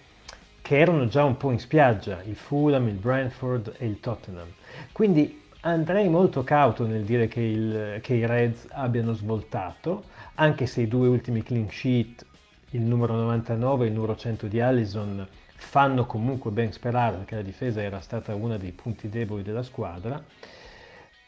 [0.62, 4.48] che erano già un po' in spiaggia, il Fulham, il Brentford e il Tottenham.
[4.92, 10.04] Quindi andrei molto cauto nel dire che, il, che i Reds abbiano svoltato,
[10.36, 12.24] anche se i due ultimi clean sheet,
[12.70, 17.42] il numero 99 e il numero 100 di Allison, fanno comunque ben sperare perché la
[17.42, 20.22] difesa era stata uno dei punti deboli della squadra,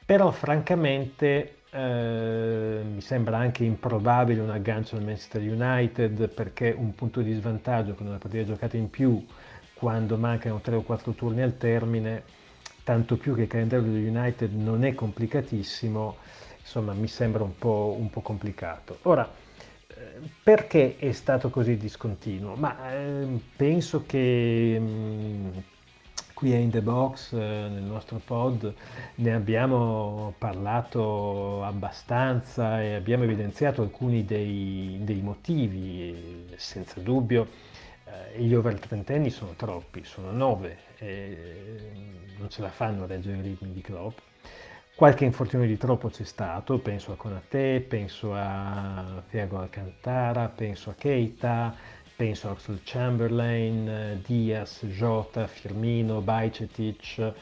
[0.07, 7.21] però francamente eh, mi sembra anche improbabile un aggancio al Manchester United perché un punto
[7.21, 9.25] di svantaggio con una partita giocata in più
[9.75, 12.23] quando mancano 3 o 4 turni al termine,
[12.85, 16.17] tanto più che il calendario dello United non è complicatissimo,
[16.61, 18.99] insomma mi sembra un po', un po complicato.
[19.03, 19.29] Ora,
[20.43, 22.55] perché è stato così discontinuo?
[22.55, 25.49] Ma eh, penso che mh, mm,
[26.35, 28.73] qui a In The Box, eh, nel nostro pod,
[29.17, 36.49] ne abbiamo parlato abbastanza e abbiamo evidenziato alcuni dei, dei motivi.
[36.57, 37.47] Senza dubbio
[38.05, 40.79] eh, gli over trentenni sono troppi, sono nove,
[42.39, 44.19] non ce la fanno a reggere i ritmi di Klopp
[44.95, 50.95] Qualche infortunio di troppo c'è stato, penso a Conate, penso a Thiago Alcantara, penso a
[50.95, 51.75] Keita,
[52.15, 57.19] penso a Oxlade Chamberlain, Diaz, Jota, Firmino, Bajcetic.
[57.19, 57.33] Eh,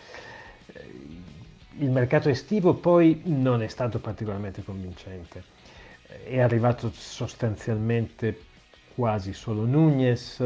[1.78, 5.42] il mercato estivo poi non è stato particolarmente convincente.
[6.24, 8.40] È arrivato sostanzialmente
[8.94, 10.40] quasi solo Nunez,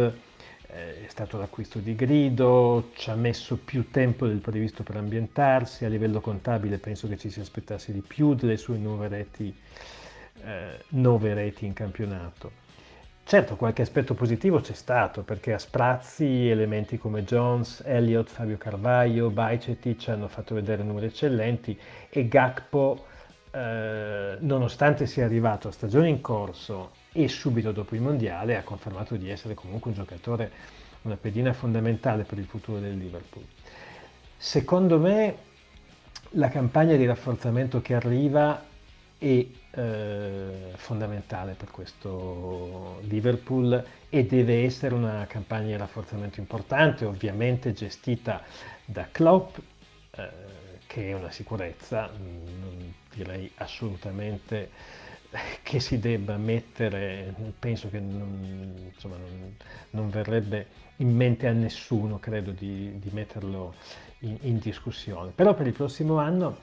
[0.72, 5.88] è stato l'acquisto di Grido, ci ha messo più tempo del previsto per ambientarsi, a
[5.88, 9.54] livello contabile penso che ci si aspettasse di più delle sue nuove reti,
[10.44, 12.60] eh, nove reti in campionato.
[13.24, 19.28] Certo, qualche aspetto positivo c'è stato, perché a sprazzi elementi come Jones, Elliott, Fabio Carvaio,
[19.30, 23.06] Bajcetic hanno fatto vedere numeri eccellenti e Gakpo,
[23.50, 29.16] eh, nonostante sia arrivato a stagione in corso e subito dopo il mondiale ha confermato
[29.16, 30.50] di essere comunque un giocatore,
[31.02, 33.44] una pedina fondamentale per il futuro del Liverpool.
[34.36, 35.36] Secondo me
[36.30, 38.64] la campagna di rafforzamento che arriva
[39.18, 47.72] è eh, fondamentale per questo Liverpool e deve essere una campagna di rafforzamento importante, ovviamente
[47.72, 48.42] gestita
[48.84, 49.58] da Klopp,
[50.10, 50.28] eh,
[50.86, 54.70] che è una sicurezza, non direi assolutamente
[55.62, 59.54] che si debba mettere, penso che non, insomma, non,
[59.90, 60.66] non verrebbe
[60.96, 63.74] in mente a nessuno, credo, di, di metterlo
[64.20, 65.32] in, in, discussione.
[65.34, 66.58] Però per il prossimo anno,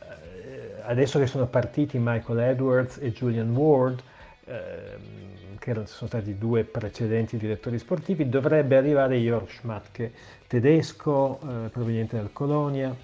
[0.00, 4.02] eh, adesso che sono partiti Michael Edwards e Julian Ward,
[4.46, 5.24] eh,
[5.58, 10.12] che sono stati due precedenti direttori sportivi, dovrebbe arrivare Jörg Schmatke,
[10.46, 12.94] tedesco, eh, proveniente dal Colonia,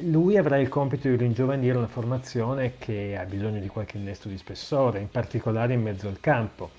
[0.00, 4.38] lui avrà il compito di ringiovanire una formazione che ha bisogno di qualche innesto di
[4.38, 6.70] spessore, in particolare in mezzo al campo.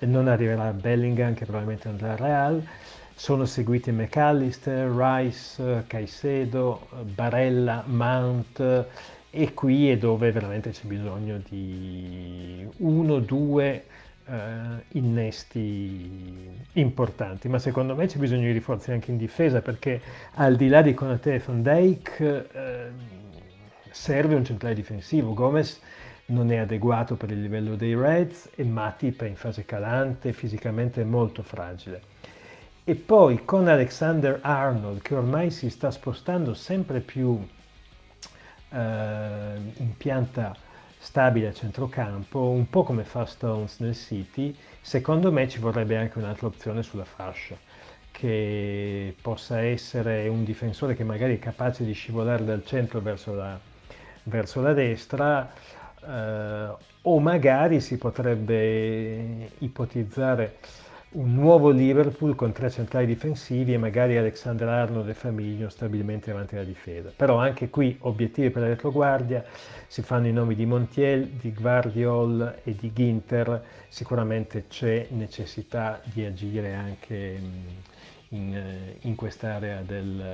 [0.00, 2.66] Non arriverà Bellingham, che probabilmente andrà al Real,
[3.14, 8.86] sono seguiti McAllister, Rice, Caicedo, Barella, Mount
[9.30, 13.84] e qui è dove veramente c'è bisogno di uno, due
[14.26, 20.00] eh, innesti importanti, ma secondo me c'è bisogno di rinforzi anche in difesa perché
[20.34, 22.90] al di là di Konate e Van Dijk eh,
[23.90, 25.34] serve un centrale difensivo.
[25.34, 25.80] Gomez
[26.26, 31.04] non è adeguato per il livello dei Reds e Matip è in fase calante, fisicamente
[31.04, 32.00] molto fragile.
[32.84, 37.46] E poi con Alexander Arnold che ormai si sta spostando sempre più
[38.70, 40.54] eh, in pianta
[41.04, 46.16] stabile a centrocampo, un po' come fa Stones nel City, secondo me ci vorrebbe anche
[46.16, 47.56] un'altra opzione sulla fascia,
[48.10, 53.60] che possa essere un difensore che magari è capace di scivolare dal centro verso la,
[54.22, 55.52] verso la destra,
[56.06, 60.56] eh, o magari si potrebbe ipotizzare
[61.14, 66.56] un nuovo Liverpool con tre centrali difensivi e magari Alexander Arnold e Famiglio stabilmente avanti
[66.56, 67.12] alla difesa.
[67.14, 69.44] Però anche qui obiettivi per la retroguardia,
[69.86, 76.24] si fanno i nomi di Montiel, di Guardiol e di Ginter, sicuramente c'è necessità di
[76.24, 77.40] agire anche
[78.30, 78.60] in,
[79.00, 80.24] in quest'area del,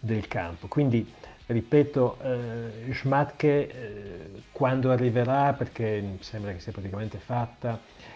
[0.00, 0.66] del campo.
[0.66, 1.08] Quindi
[1.46, 8.13] ripeto, eh, Schmatke eh, quando arriverà, perché sembra che sia praticamente fatta, eh,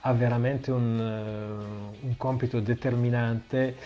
[0.00, 3.76] ha veramente un, uh, un, compito determinante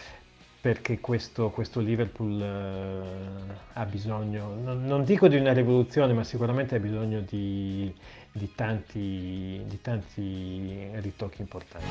[0.60, 6.76] perché questo, questo Liverpool uh, ha bisogno, non, non, dico di una rivoluzione, ma sicuramente
[6.76, 7.92] ha bisogno di,
[8.32, 11.86] di, tanti, di tanti ritocchi importanti.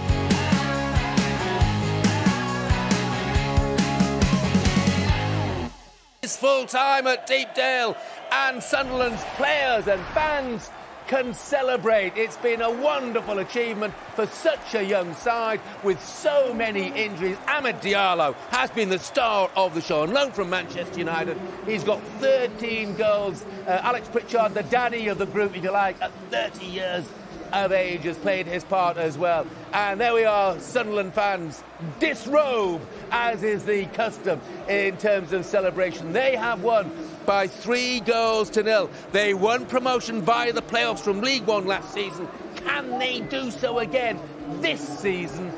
[6.21, 7.95] It's full time at Deepdale,
[8.31, 10.71] and Sunderland's players and fans
[11.13, 12.17] can celebrate.
[12.17, 17.37] It's been a wonderful achievement for such a young side with so many injuries.
[17.47, 21.39] Ahmed Diallo has been the star of the show, on loan from Manchester United.
[21.67, 23.45] He's got 13 goals.
[23.67, 27.05] Uh, Alex Pritchard, the daddy of the group, if you like, at 30 years
[27.53, 29.45] of age has played his part as well.
[29.71, 31.63] And there we are, Sunderland fans,
[31.99, 36.13] disrobe, as is the custom in terms of celebration.
[36.13, 36.91] They have won
[37.25, 38.89] by three goals to nil.
[39.11, 42.27] They won promotion via the playoffs from League One last season.
[42.55, 44.19] Can they do so again
[44.61, 45.51] this season?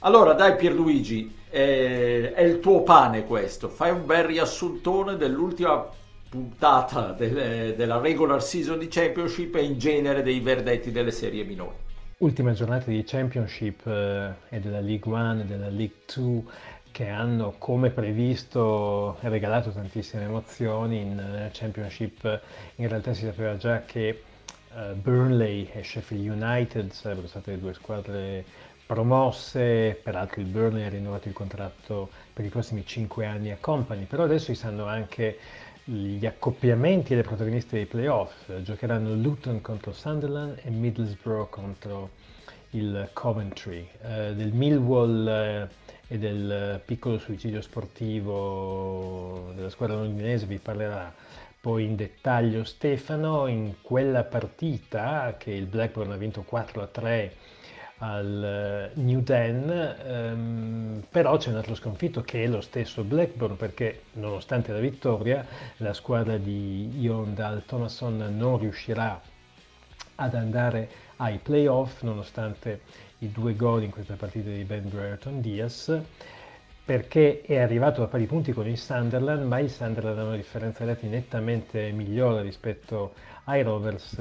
[0.00, 3.68] Allora, dai Pierluigi, eh, è il tuo pane questo.
[3.68, 5.88] Fai un bel riassuntone dell'ultima
[6.28, 11.76] puntata delle, della regular season di Championship e in genere dei verdetti delle serie minori.
[12.18, 16.42] Ultima giornata di Championship eh, e della League One e della League 2
[16.94, 22.40] che hanno come previsto regalato tantissime emozioni in eh, Championship
[22.76, 24.22] in realtà si sapeva già che
[24.72, 28.44] uh, Burnley e Sheffield United sarebbero state le due squadre
[28.86, 34.04] promosse, peraltro il Burnley ha rinnovato il contratto per i prossimi 5 anni a Company,
[34.04, 35.36] però adesso si sanno anche
[35.82, 38.52] gli accoppiamenti dei protagonisti dei playoff.
[38.62, 42.10] Giocheranno Luton contro Sunderland e Middlesbrough contro
[42.70, 43.88] il Coventry.
[44.00, 45.68] Eh, del Millwall eh,
[46.06, 51.12] e del piccolo suicidio sportivo della squadra londinese vi parlerà
[51.60, 53.46] poi in dettaglio Stefano.
[53.46, 57.36] In quella partita che il Blackburn ha vinto 4 a 3
[57.98, 63.56] al eh, New Den, ehm, però c'è un altro sconfitto che è lo stesso Blackburn
[63.56, 65.46] perché nonostante la vittoria
[65.78, 69.18] la squadra di Ion Dal Thomason non riuscirà
[70.16, 72.82] ad andare ai playoff nonostante
[73.18, 76.00] i due gol in questa partita di Ben Brereton Diaz
[76.84, 80.84] perché è arrivato a pari punti con il Sunderland ma il Sunderland ha una differenza
[80.84, 84.18] reti nettamente migliore rispetto ai Rovers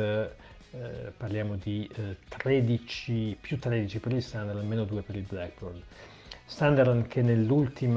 [0.75, 5.79] eh, parliamo di eh, 13, più 13 per il Sunderland, meno 2 per il Blackburn.
[6.45, 7.93] Sunderland che negli ultimi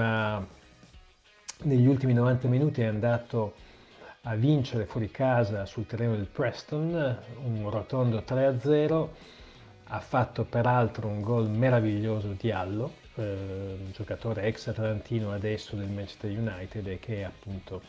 [2.13, 3.55] 90 minuti è andato
[4.23, 9.09] a vincere fuori casa sul terreno del Preston, un rotondo 3-0,
[9.89, 15.89] ha fatto peraltro un gol meraviglioso di Allo, eh, un giocatore ex atlantino adesso del
[15.89, 17.83] Manchester United e che è appunto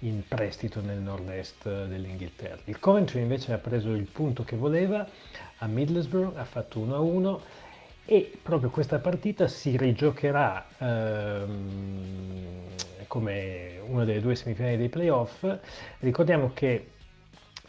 [0.00, 2.60] in prestito nel nord-est dell'Inghilterra.
[2.64, 5.06] Il Coventry invece ha preso il punto che voleva
[5.58, 7.40] a Middlesbrough, ha fatto 1-1
[8.04, 12.62] e proprio questa partita si rigiocherà ehm,
[13.06, 15.46] come una delle due semifinali dei playoff.
[16.00, 16.90] Ricordiamo che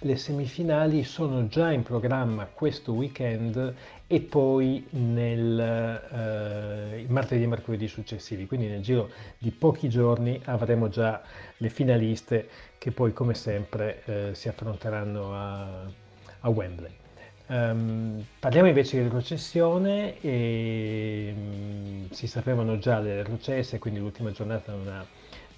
[0.02, 3.74] le semifinali sono già in programma questo weekend
[4.06, 10.88] e poi nel eh, martedì e mercoledì successivi, quindi nel giro di pochi giorni avremo
[10.88, 11.22] già
[11.58, 15.82] le finaliste che poi come sempre eh, si affronteranno a,
[16.42, 16.92] a Wembley.
[17.50, 24.74] Um, parliamo invece di retrocessione e um, si sapevano già le retrocesse, quindi l'ultima giornata
[24.74, 25.06] non ha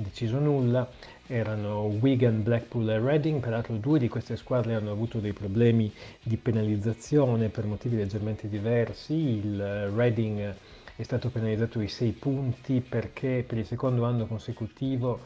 [0.01, 0.89] deciso nulla.
[1.27, 5.93] Erano Wigan, Blackpool e Reading, peraltro due di queste squadre hanno avuto dei problemi
[6.23, 10.55] di penalizzazione per motivi leggermente diversi, il Reading
[10.95, 15.19] è stato penalizzato di 6 punti perché per il secondo anno consecutivo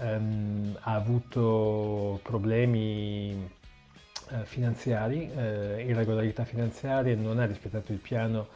[0.00, 3.48] um, ha avuto problemi
[4.30, 8.48] eh, finanziari, eh, irregolarità finanziarie, non ha rispettato il piano,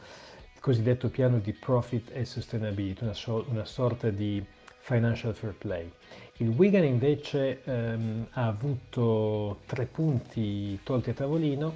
[0.53, 4.43] il cosiddetto piano di profit e sustainability, una, so- una sorta di
[4.89, 5.91] financial fair play.
[6.37, 11.75] Il Wigan invece ehm, ha avuto tre punti tolti a tavolino,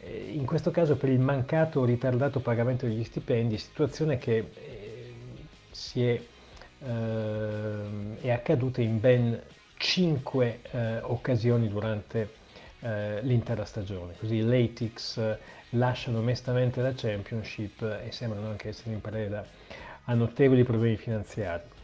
[0.00, 5.14] eh, in questo caso per il mancato o ritardato pagamento degli stipendi, situazione che eh,
[5.70, 6.20] si è,
[6.84, 9.40] eh, è, accaduta in ben
[9.76, 12.28] cinque eh, occasioni durante
[12.80, 14.14] eh, l'intera stagione.
[14.18, 15.38] Così i Latics eh,
[15.70, 19.44] lasciano mestamente la Championship e sembrano anche essere in preda
[20.04, 21.74] a notevoli problemi finanziari.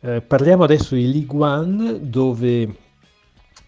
[0.00, 2.72] Eh, parliamo adesso di League One dove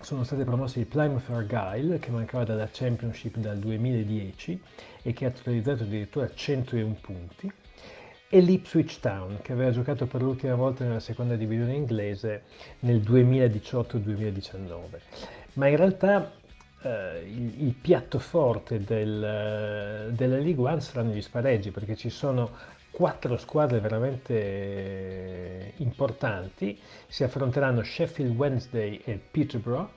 [0.00, 4.62] sono state promosse il Plymouth Argyle che mancava dalla Championship dal 2010
[5.02, 7.52] e che ha totalizzato addirittura 101 punti
[8.28, 12.44] e l'Ipswich Town che aveva giocato per l'ultima volta nella seconda divisione inglese
[12.80, 14.78] nel 2018-2019.
[15.54, 16.30] Ma in realtà
[16.82, 22.78] eh, il, il, piatto forte del, della League One saranno gli spareggi perché ci sono
[22.90, 29.88] quattro squadre veramente importanti, si affronteranno Sheffield Wednesday e Peterborough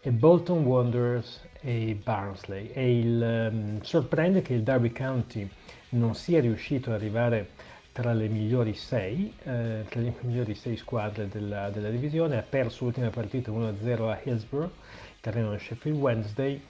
[0.00, 2.70] e Bolton Wanderers e Barnsley.
[2.72, 5.48] E il, um, sorprende che il Derby County
[5.90, 7.50] non sia riuscito ad arrivare
[7.92, 12.84] tra le migliori sei, eh, tra le migliori sei squadre della, della divisione, ha perso
[12.84, 14.72] l'ultima partita 1-0 a Hillsborough,
[15.20, 16.60] terreno del Sheffield Wednesday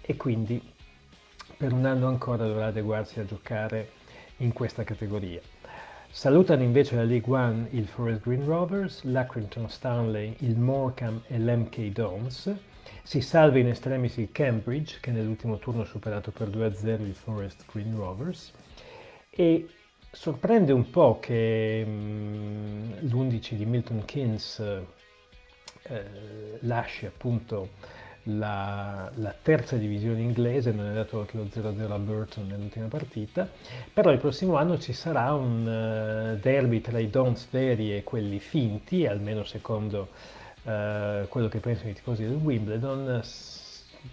[0.00, 0.62] e quindi
[1.56, 3.90] per un anno ancora dovrà adeguarsi a giocare
[4.38, 5.40] in questa categoria.
[6.10, 11.80] Salutano invece la League One il Forest Green Rovers, l'Accrington Stanley, il Morecambe e l'MK
[11.92, 12.54] Dons.
[13.02, 17.64] Si salva in estremis il Cambridge che nell'ultimo turno ha superato per 2-0 il Forest
[17.70, 18.52] Green Rovers
[19.30, 19.68] e
[20.10, 24.58] sorprende un po' che mm, l'11 di Milton Keynes
[25.82, 26.04] eh,
[26.60, 27.70] lasci appunto
[28.36, 33.48] la, la, terza divisione inglese, non è dato anche lo 0-0 a Burton nell'ultima partita,
[33.92, 38.38] però il prossimo anno ci sarà un uh, derby tra i Dons veri e quelli
[38.38, 40.08] finti, almeno secondo
[40.62, 43.22] uh, quello che pensano i tifosi del Wimbledon.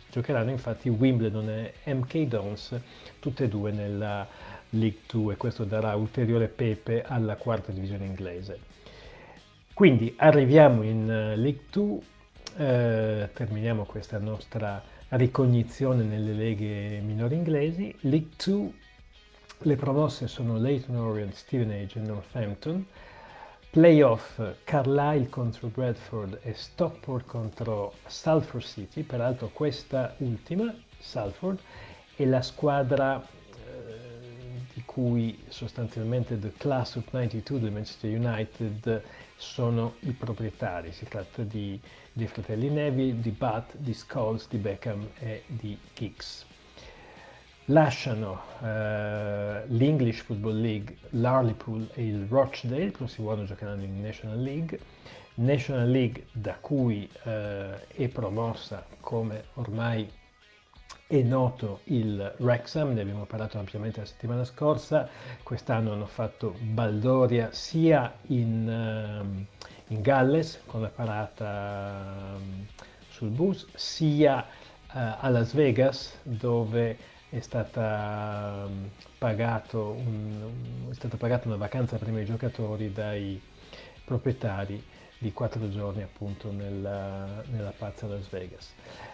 [0.10, 2.80] Giocheranno infatti Wimbledon e MK Dons,
[3.20, 4.28] tutte e due nella
[4.70, 8.60] League 2 e questo darà ulteriore pepe alla quarta divisione inglese.
[9.74, 12.14] Quindi arriviamo in uh, League 2
[12.58, 17.96] eh, terminiamo questa nostra ricognizione nelle leghe minori inglesi.
[18.02, 18.72] League 2,
[19.60, 22.86] le promosse sono Leighton Orient, Stevenage e Northampton.
[23.70, 31.60] Playoff Carlisle contro Bradford e Stockport contro Salford City, peraltro questa ultima, Salford,
[32.16, 39.04] è la squadra eh, di cui sostanzialmente The Class of 92 del Manchester United
[39.36, 40.94] sono i proprietari.
[40.94, 41.78] Si tratta di
[42.16, 46.46] dei fratelli Neville, di Butt, di Scholes, di Beckham e di Giggs.
[47.66, 48.66] Lasciano uh,
[49.68, 54.80] l'English Football League, l'Harlepool e il Rochdale, il prossimo anno giocheranno in National League.
[55.36, 57.30] National League da cui uh,
[57.88, 60.10] è promossa, come ormai
[61.08, 65.10] è noto, il Wrexham, ne abbiamo parlato ampiamente la settimana scorsa.
[65.44, 69.48] Quest'anno hanno fatto baldoria sia in...
[69.50, 72.66] Uh, in Galles con la parata um,
[73.10, 76.98] sul bus, sia uh, a Las Vegas dove
[77.30, 80.52] è stata, um, un,
[80.90, 83.42] è stata pagata una vacanza prima ai giocatori dai
[84.04, 84.84] proprietari
[85.18, 88.74] di quattro giorni appunto nella, nella pazza Las Vegas.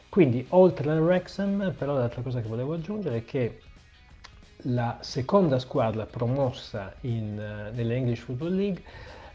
[0.09, 3.61] Quindi oltre al Wrexham, però l'altra cosa che volevo aggiungere è che
[4.65, 8.83] la seconda squadra promossa in, uh, nella English Football League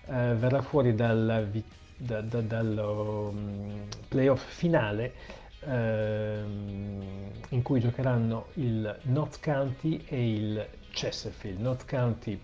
[0.07, 1.51] eh, verrà fuori dal,
[1.97, 5.13] da, da, dallo um, playoff finale
[5.61, 11.61] ehm, in cui giocheranno il Notts County e il Chesterfield.
[11.61, 12.41] Notts County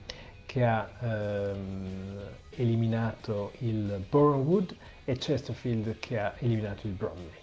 [0.46, 7.41] che ha ehm, eliminato il Bournemouth e Chesterfield che ha eliminato il Bromley.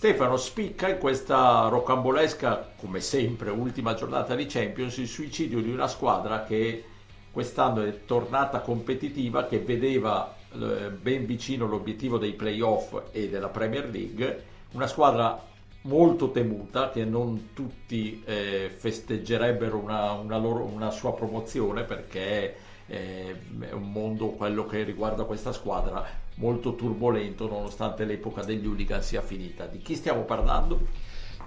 [0.00, 5.88] Stefano spicca in questa rocambolesca, come sempre, ultima giornata di Champions, il suicidio di una
[5.88, 6.82] squadra che
[7.30, 13.90] quest'anno è tornata competitiva, che vedeva eh, ben vicino l'obiettivo dei playoff e della Premier
[13.90, 15.38] League, una squadra
[15.82, 23.36] molto temuta che non tutti eh, festeggerebbero una, una, loro, una, sua promozione perché eh,
[23.68, 29.20] è un mondo quello che riguarda questa squadra molto turbolento nonostante l'epoca degli hooligan sia
[29.20, 29.66] finita.
[29.66, 30.80] Di chi stiamo parlando?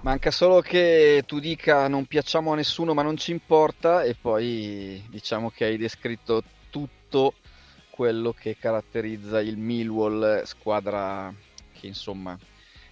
[0.01, 5.03] Manca solo che tu dica non piacciamo a nessuno ma non ci importa e poi
[5.09, 7.33] diciamo che hai descritto tutto
[7.89, 11.33] quello che caratterizza il Millwall, squadra
[11.71, 12.37] che insomma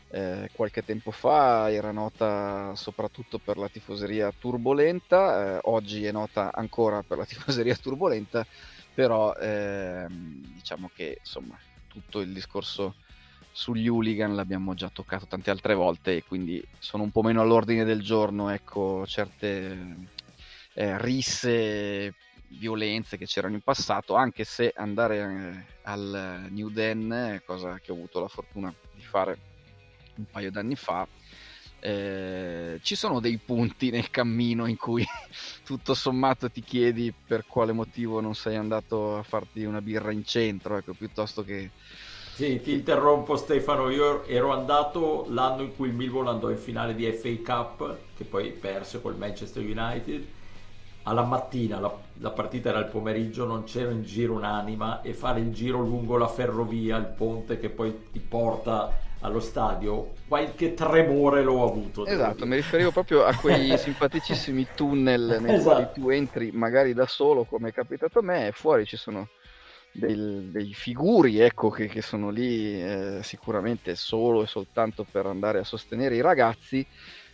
[0.10, 6.52] eh, qualche tempo fa era nota soprattutto per la tifoseria turbolenta, eh, oggi è nota
[6.54, 8.46] ancora per la tifoseria turbolenta,
[8.94, 11.58] però ehm, diciamo che insomma
[11.92, 12.96] tutto il discorso
[13.52, 17.84] sugli hooligan l'abbiamo già toccato tante altre volte e quindi sono un po' meno all'ordine
[17.84, 19.96] del giorno, ecco, certe
[20.74, 22.14] eh, risse,
[22.48, 27.96] violenze che c'erano in passato, anche se andare eh, al New Den, cosa che ho
[27.96, 29.38] avuto la fortuna di fare
[30.16, 31.06] un paio d'anni fa,
[31.82, 35.06] eh, ci sono dei punti nel cammino in cui
[35.66, 40.24] tutto sommato ti chiedi per quale motivo non sei andato a farti una birra in
[40.24, 41.72] centro, ecco, piuttosto che
[42.34, 46.96] sì, ti interrompo Stefano, io ero andato l'anno in cui il Millwall andò in finale
[46.96, 50.26] di FA Cup, che poi perse col Manchester United.
[51.04, 55.40] Alla mattina, la, la partita era il pomeriggio, non c'era in giro un'anima e fare
[55.40, 58.92] il giro lungo la ferrovia, il ponte che poi ti porta
[59.22, 62.06] allo stadio, qualche tremore l'ho avuto.
[62.06, 65.76] Esatto, mi riferivo proprio a quei simpaticissimi tunnel nei esatto.
[65.76, 69.30] quali tu entri magari da solo, come è capitato a me, e fuori ci sono
[69.92, 75.60] del, dei figuri ecco, che, che sono lì eh, sicuramente solo e soltanto per andare
[75.60, 76.86] a sostenere i ragazzi,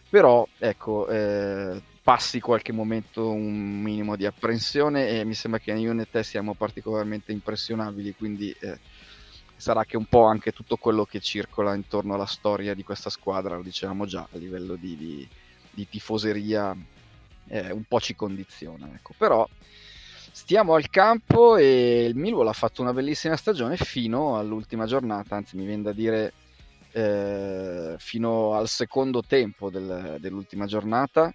[0.10, 5.98] però ecco, eh, passi qualche momento un minimo di apprensione e mi sembra che io
[5.98, 8.80] e te siamo particolarmente impressionabili, quindi eh,
[9.58, 13.56] sarà che un po' anche tutto quello che circola intorno alla storia di questa squadra,
[13.56, 15.28] lo dicevamo già a livello di, di,
[15.72, 16.76] di tifoseria,
[17.48, 18.90] eh, un po' ci condiziona.
[18.94, 19.14] Ecco.
[19.18, 19.48] Però
[20.38, 25.58] Stiamo al campo e il Millwall ha fatto una bellissima stagione fino all'ultima giornata, anzi
[25.58, 26.32] mi viene da dire
[26.92, 31.34] eh, fino al secondo tempo del, dell'ultima giornata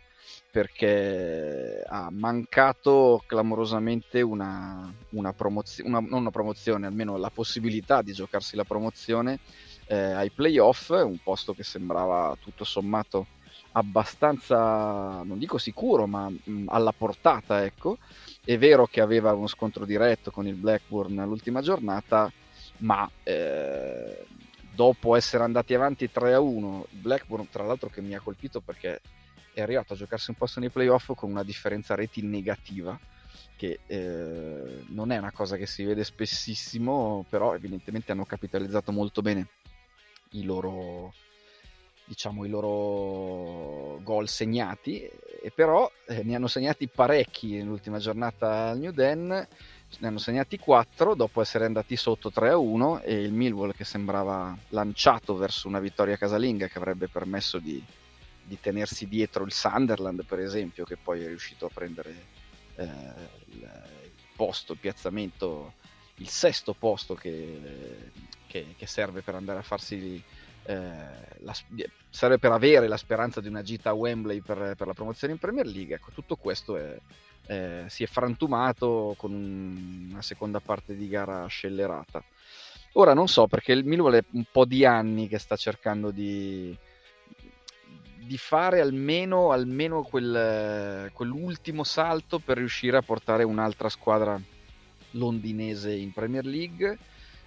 [0.52, 8.54] perché ha mancato clamorosamente una, una promozione, non una promozione, almeno la possibilità di giocarsi
[8.54, 9.38] la promozione
[9.86, 13.28] eh, ai playoff, un posto che sembrava tutto sommato
[13.72, 17.96] abbastanza, non dico sicuro, ma mh, alla portata, ecco.
[18.44, 22.30] È vero che aveva uno scontro diretto con il Blackburn l'ultima giornata,
[22.78, 24.26] ma eh,
[24.74, 29.00] dopo essere andati avanti 3-1, il Blackburn tra l'altro che mi ha colpito perché
[29.52, 32.98] è arrivato a giocarsi un posto nei playoff con una differenza reti negativa,
[33.56, 39.22] che eh, non è una cosa che si vede spessissimo, però evidentemente hanno capitalizzato molto
[39.22, 39.48] bene
[40.30, 41.12] i loro,
[42.04, 48.78] diciamo, i loro gol segnati, e però eh, ne hanno segnati parecchi nell'ultima giornata al
[48.78, 53.84] New Den, ne hanno segnati 4 dopo essere andati sotto 3-1 e il Millwall che
[53.84, 57.84] sembrava lanciato verso una vittoria casalinga che avrebbe permesso di,
[58.52, 62.14] di tenersi dietro il Sunderland per esempio che poi è riuscito a prendere
[62.76, 62.84] eh,
[63.46, 63.70] il,
[64.36, 65.72] posto, il piazzamento,
[66.16, 68.10] il sesto posto che,
[68.46, 70.22] che, che serve per andare a farsi
[70.64, 70.74] eh,
[71.38, 71.54] la,
[72.10, 75.38] serve per avere la speranza di una gita a Wembley per, per la promozione in
[75.38, 75.94] Premier League.
[75.94, 76.98] Ecco, tutto questo è,
[77.46, 82.22] eh, si è frantumato con un, una seconda parte di gara scellerata.
[82.96, 86.76] Ora non so perché il Millwall è un po' di anni che sta cercando di,
[88.24, 94.40] di fare almeno, almeno quel, quell'ultimo salto per riuscire a portare un'altra squadra
[95.12, 96.98] londinese in Premier League.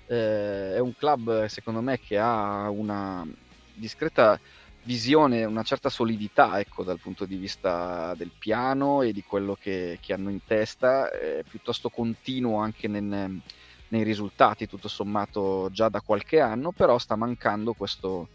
[0.08, 3.26] Eh, è un club secondo me che ha una
[3.74, 4.40] discreta
[4.84, 9.98] visione, una certa solidità ecco, dal punto di vista del piano e di quello che,
[10.00, 13.42] che hanno in testa, è piuttosto continuo anche nel,
[13.88, 18.28] nei risultati, tutto sommato già da qualche anno, però sta mancando questo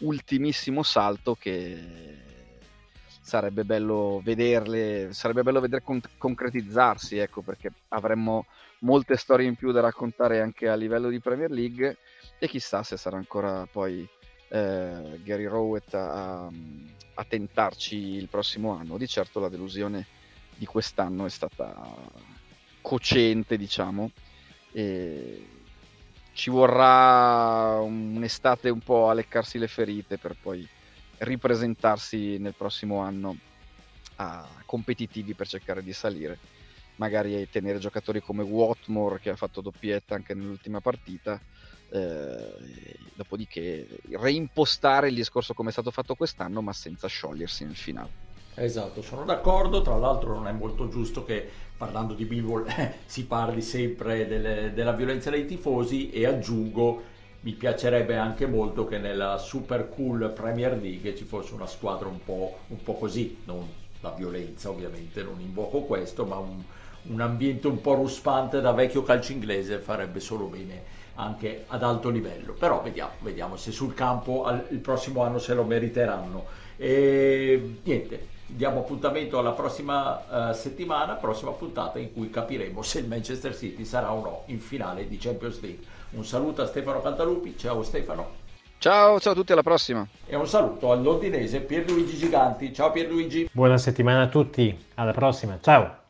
[0.00, 2.24] ultimissimo salto che
[3.26, 8.46] sarebbe bello vederle, sarebbe bello vedere con- concretizzarsi, ecco, perché avremmo
[8.80, 11.96] molte storie in più da raccontare anche a livello di Premier League
[12.38, 14.08] e chissà se sarà ancora poi
[14.48, 18.96] eh, Gary Rowett a, a, tentarci il prossimo anno.
[18.96, 20.06] Di certo la delusione
[20.54, 21.74] di quest'anno è stata
[22.80, 24.12] cocente, diciamo,
[24.70, 25.48] e
[26.36, 30.68] ci vorrà un'estate un po' a leccarsi le ferite per poi
[31.18, 33.38] ripresentarsi nel prossimo anno
[34.16, 36.38] a competitivi per cercare di salire
[36.96, 41.40] magari tenere giocatori come Watmore che ha fatto doppietta anche nell'ultima partita
[41.90, 48.25] eh, dopodiché reimpostare il discorso come è stato fatto quest'anno ma senza sciogliersi nel finale
[48.58, 51.46] Esatto, sono d'accordo, tra l'altro non è molto giusto che
[51.76, 52.66] parlando di Billwall
[53.04, 57.02] si parli sempre delle, della violenza dei tifosi e aggiungo
[57.40, 62.24] mi piacerebbe anche molto che nella super cool Premier League ci fosse una squadra un
[62.24, 63.68] po', un po così, non
[64.00, 66.62] la violenza ovviamente, non invoco questo, ma un,
[67.02, 70.82] un ambiente un po' ruspante da vecchio calcio inglese farebbe solo bene
[71.16, 72.54] anche ad alto livello.
[72.54, 76.64] Però vediamo, vediamo se sul campo al, il prossimo anno se lo meriteranno.
[76.78, 83.08] E niente, diamo appuntamento alla prossima uh, settimana, prossima puntata in cui capiremo se il
[83.08, 85.84] Manchester City sarà o no in finale di Champions League.
[86.10, 88.44] Un saluto a Stefano Cantalupi, ciao Stefano.
[88.78, 90.06] Ciao, ciao a tutti, alla prossima.
[90.26, 92.72] E un saluto al londinese Pierluigi Giganti.
[92.72, 93.48] Ciao Pierluigi.
[93.50, 96.05] Buona settimana a tutti, alla prossima, ciao.